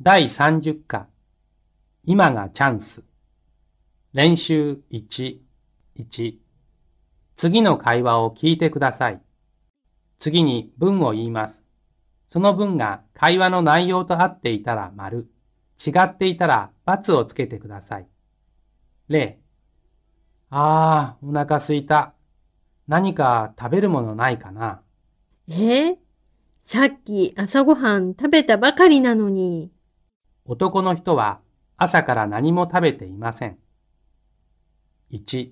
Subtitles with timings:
[0.00, 1.08] 第30課
[2.04, 3.02] 今がチャンス
[4.12, 5.38] 練習1、
[5.98, 6.34] 1
[7.34, 9.20] 次の会話を聞いてください。
[10.20, 11.64] 次に文を言います。
[12.30, 15.28] その文が会話の内容と合っていたら丸、
[15.84, 18.06] 違っていたら×をつけてください。
[19.08, 19.40] 例
[20.48, 22.14] ああ、お腹すいた。
[22.86, 24.80] 何か食べるものないかな
[25.48, 25.96] えー、
[26.62, 29.72] さっき朝ごはん食べたばかりなのに。
[30.50, 31.40] 男の人は
[31.76, 33.58] 朝から何も食べていません。
[35.12, 35.50] 1、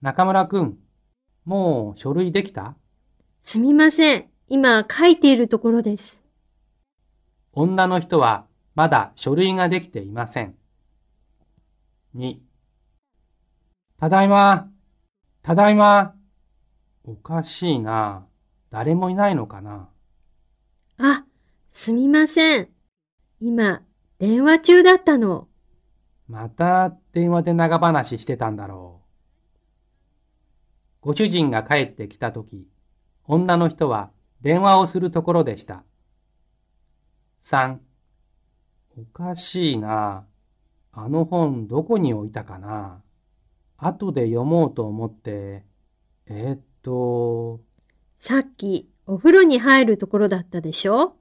[0.00, 0.76] 中村くん、
[1.44, 2.74] もう書類できた？
[3.44, 4.24] すみません。
[4.48, 6.20] 今書いているところです。
[7.52, 10.56] 女の人はまだ書類ができていません。
[12.16, 12.38] 2、
[14.00, 14.68] ただいま、
[15.44, 16.16] ただいま。
[17.04, 18.26] おかしいな。
[18.70, 19.88] 誰もいないのかな？
[20.98, 21.24] あ、
[21.70, 22.68] すみません。
[23.40, 23.82] 今、
[24.22, 25.48] 電話中だったの。
[26.28, 29.00] また電話で長話してたんだろ
[31.02, 31.08] う。
[31.08, 32.68] ご主人が帰ってきたとき、
[33.26, 35.82] 女の人は電話をするところでした。
[37.42, 37.78] 3.
[38.96, 40.24] おかしいな。
[40.92, 43.02] あの本どこに置いたかな。
[43.76, 45.64] 後で読もうと思って、
[46.28, 47.60] えー、っと。
[48.18, 51.16] さっきお風呂に入るところだったでしょ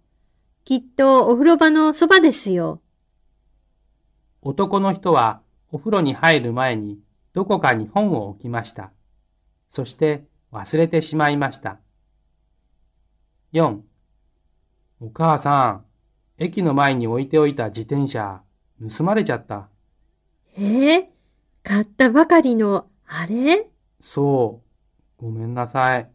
[0.66, 2.80] きっとお風呂場のそばですよ。
[4.42, 7.00] 男の人はお風呂に入る前に
[7.34, 8.92] どこかに本を置きました。
[9.70, 11.80] そして忘れてしまいました。
[13.54, 13.80] 4.
[15.00, 15.86] お母さん、
[16.38, 18.42] 駅の前に置いておいた自転車、
[18.96, 19.70] 盗まれちゃった。
[20.58, 21.06] えー、
[21.64, 23.70] 買ったばかりの、あれ？
[24.00, 24.62] そ
[25.20, 25.24] う。
[25.24, 26.10] ごめんなさい。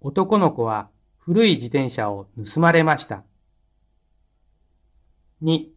[0.00, 0.88] 男の子は
[1.18, 3.22] 古い自転車を盗まれました。
[5.42, 5.68] 2.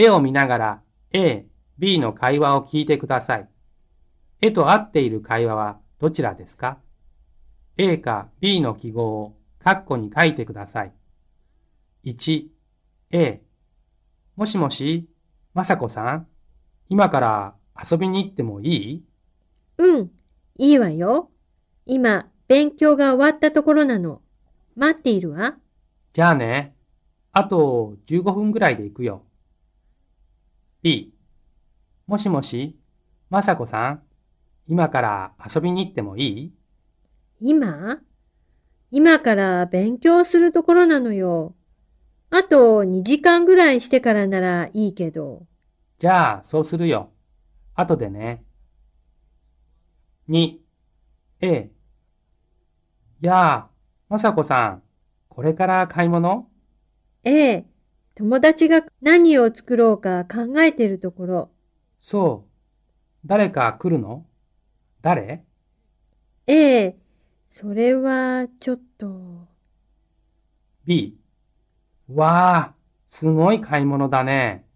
[0.00, 1.46] 絵を見ながら A、
[1.78, 3.48] B の会話を聞いてください。
[4.40, 6.78] 絵と合っている会話はどちらですか
[7.76, 10.92] ?A か B の記号をカッコに書いてください。
[12.04, 12.46] 1、
[13.10, 13.42] A、
[14.36, 15.06] もしもし、
[15.52, 16.26] まさこさん
[16.88, 17.54] 今から
[17.90, 19.04] 遊びに行ってもいい？
[19.76, 20.10] うん、
[20.56, 21.30] いいわよ。
[21.84, 24.22] 今、勉強が終わったところなの。
[24.76, 25.56] 待っているわ。
[26.14, 26.74] じゃあね。
[27.32, 29.24] あと15分ぐらいで行くよ。
[30.82, 31.12] B、
[32.06, 32.78] もしもし、
[33.28, 34.02] まさこさん、
[34.66, 36.52] 今から遊びに行ってもいい？
[37.40, 37.98] 今？
[38.90, 41.54] 今から勉強するところなのよ。
[42.30, 45.46] あと2時間ぐらいしてからならいいけど。
[45.98, 47.10] じゃあ、そうするよ。
[47.74, 48.42] 後でね。
[50.28, 50.60] 2、
[51.40, 51.70] A。
[53.20, 53.68] やあ、
[54.08, 54.82] まさこさん、
[55.28, 56.48] これから買い物？
[57.22, 57.69] ええ、
[58.20, 61.50] 友達が何を作ろうか考えてるところ。
[62.02, 62.50] そう。
[63.24, 64.26] 誰か来るの？
[65.00, 65.42] 誰？
[66.46, 66.98] ええ、
[67.48, 69.48] それはちょっと。
[70.84, 71.16] B。
[72.12, 72.74] わあ、
[73.08, 74.66] すごい買い物だね。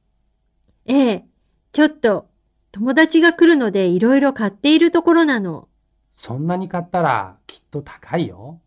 [0.87, 1.25] ええ、
[1.73, 2.31] ちょっと
[2.73, 5.69] 友達が来るのでいろいろ買っているところなの。
[6.17, 8.63] そんなに買ったらきっと高いよ。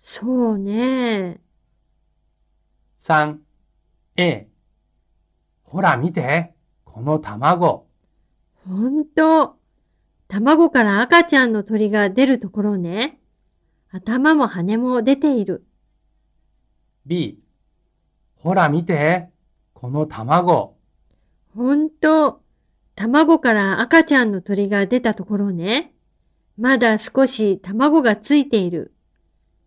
[0.00, 1.38] そうね。
[3.00, 3.36] 3、
[4.16, 4.48] A。
[5.62, 6.54] ほら見て、
[6.84, 7.86] この卵。
[8.66, 9.56] ほんと。
[10.28, 13.20] 卵から赤ちゃんの鳥が出るところね。
[13.90, 15.64] 頭も羽も出ている。
[17.04, 17.38] B。
[18.36, 19.28] ほら見て、
[19.74, 20.76] この卵。
[21.54, 22.40] ほんと。
[22.94, 25.92] 卵から赤ちゃんの鳥が出たところね。
[26.56, 28.94] まだ少し卵がついている。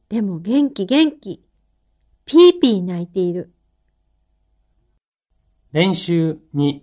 [0.10, 1.44] でも元気元気。
[2.26, 3.54] ピーピー泣いている。
[5.72, 6.80] 練習2。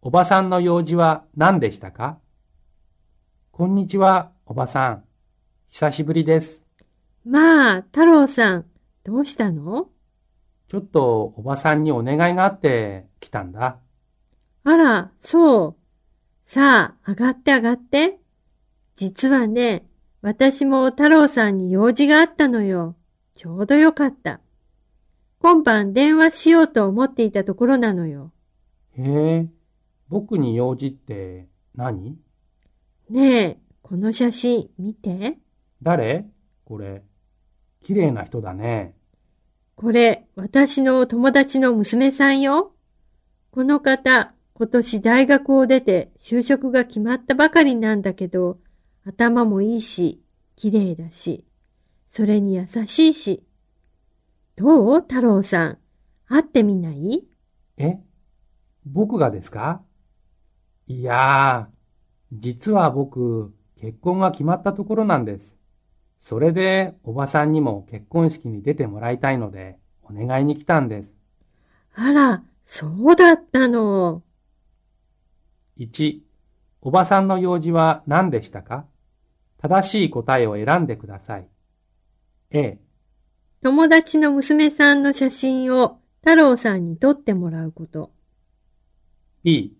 [0.00, 2.18] おばさんの用事は何でしたか？
[3.52, 5.04] こんにちは、おばさん。
[5.68, 6.64] 久しぶりです。
[7.24, 8.64] まあ、太郎さん、
[9.04, 9.86] どうしたの？
[10.68, 13.78] ちょっとおばさんにお願いがあって来たんだ。
[14.64, 15.76] あら、そう。
[16.44, 18.18] さあ、上がって上がって。
[18.96, 19.86] 実はね、
[20.22, 22.96] 私も太郎さんに用事があったのよ。
[23.36, 24.40] ちょうどよかった。
[25.42, 28.30] 今晩電話しようと思っていたところなのよ。
[28.96, 29.48] へえ、
[30.08, 32.16] 僕に用事って何？
[33.10, 35.38] ねえ、この写真見て。
[35.82, 36.26] 誰？
[36.64, 37.02] これ。
[37.80, 38.94] 綺麗な人だね。
[39.74, 42.72] これ、私の友達の娘さんよ。
[43.50, 48.60] この方、今年大学を出て就職が決まったばかりなんだけど、
[49.04, 50.22] 頭もいいし、
[50.54, 51.44] 綺麗だし、
[52.08, 53.42] それに優しいし。
[54.56, 55.00] どう？
[55.00, 55.78] 太郎さん。
[56.28, 57.24] 会ってみない？
[57.76, 57.98] え？
[58.84, 59.82] 僕がですか？
[60.86, 61.74] いやー、
[62.32, 65.54] 実は僕、結婚が決まったところなんです。
[66.20, 71.12] それで、おばさんにも結婚式に出てもらいたいので、お願いに来たんです。
[71.94, 74.22] あら、そうだったの。
[75.78, 76.20] 1、
[76.80, 78.86] おばさんの用事は何でしたか？
[79.58, 81.48] 正しい答えを選んでください。
[82.50, 82.78] A、
[83.62, 88.10] 友達の娘さんの写真を太郎さんに撮ってもらうこと。
[89.44, 89.76] B、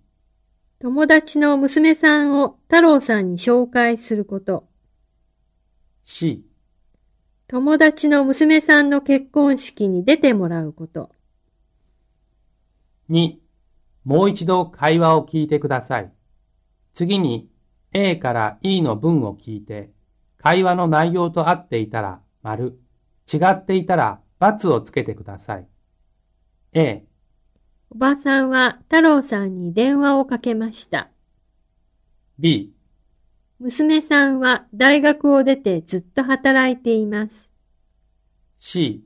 [0.79, 4.69] 友達の娘さんを太郎さんに紹介すること。
[6.05, 6.44] C、
[7.49, 11.11] 友達の娘さんの結婚式に出てもらうこと。
[13.11, 13.35] 2、
[14.05, 16.12] もう一度会話を聞いてください。
[16.94, 17.49] 次に
[17.93, 19.90] A から E の文を聞いて、
[20.38, 22.78] 会話の内容と合っていたら丸、
[23.30, 25.66] 違っていたら×をつけてください。
[26.72, 27.04] A、
[27.90, 31.10] おばさんは太郎さんに電話をかけました。
[32.38, 32.72] B、
[33.58, 37.50] 娘さんは大学を出てずっと働いています。
[38.58, 39.04] C、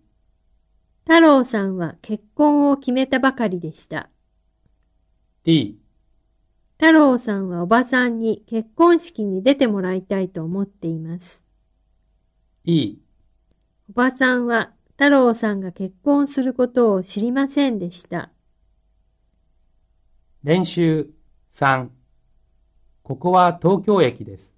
[1.04, 4.08] 太郎さんは結婚を決めたばかりでした。
[5.44, 5.78] D、
[6.78, 11.42] 太郎さんはおばさんに結婚式に出てもらいたいと思っています。
[12.64, 12.98] E、
[13.88, 18.30] おばさんは太郎さんが結婚することを知りませんでした。
[20.42, 21.08] 練習
[21.54, 21.88] 3。
[23.04, 24.56] ここは東京駅です。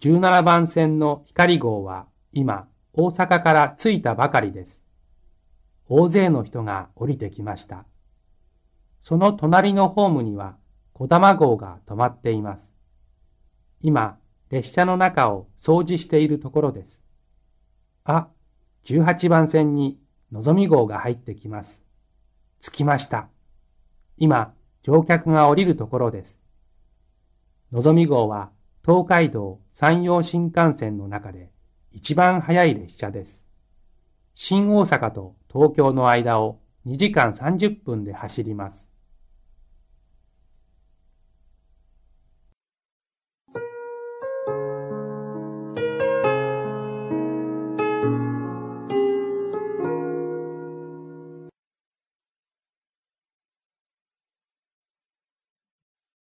[0.00, 4.80] 17番線の光号は今大阪から着いたばかりです。
[5.88, 7.86] 大勢の人が降りてきました。
[9.02, 10.56] その隣のホームには
[10.92, 12.70] 小玉号が止まっています。
[13.80, 14.18] 今、
[14.50, 17.05] 列車の中を掃除しているところです。
[18.06, 18.28] あ、
[18.84, 19.98] 18番線に
[20.30, 21.82] のぞみ号が入ってきます。
[22.60, 23.28] 着きました。
[24.16, 26.38] 今、乗客が降りるところです。
[27.72, 28.50] のぞみ号は
[28.84, 31.50] 東海道山陽新幹線の中で
[31.90, 33.42] 一番早い列車です。
[34.36, 38.86] 新大阪と東京の間を2時間30分で走ります。